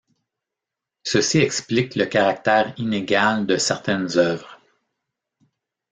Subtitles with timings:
[1.03, 4.59] Ceci explique le caractère inégal de certaines œuvres.